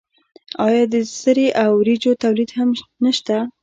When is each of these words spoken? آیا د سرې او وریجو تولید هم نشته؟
آیا 0.65 0.83
د 0.93 0.95
سرې 1.21 1.47
او 1.63 1.69
وریجو 1.79 2.11
تولید 2.23 2.49
هم 2.57 2.69
نشته؟ 3.03 3.35